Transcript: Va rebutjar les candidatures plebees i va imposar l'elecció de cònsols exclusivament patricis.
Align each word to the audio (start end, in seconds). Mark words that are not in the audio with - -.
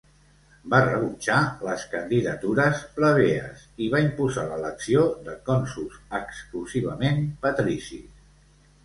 Va 0.73 0.77
rebutjar 0.83 1.41
les 1.65 1.83
candidatures 1.91 2.81
plebees 2.95 3.61
i 3.85 3.89
va 3.97 4.01
imposar 4.05 4.47
l'elecció 4.53 5.05
de 5.29 5.37
cònsols 5.51 6.01
exclusivament 6.21 7.23
patricis. 7.45 8.27